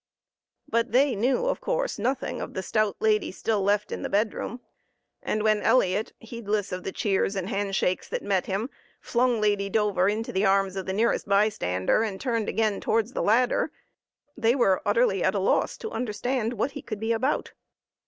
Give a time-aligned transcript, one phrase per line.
[0.67, 4.61] But they knew, of course, nothing of the stout lady still left in the bedroom;
[5.21, 9.69] and when Elliot, heedless of the cheers and hand shakes that met him, flung Lady
[9.69, 13.71] Dover into the arms of the nearest bystander, and turned again towards the ladder,
[14.35, 17.51] they were utterly at a loss to understand what he could be about.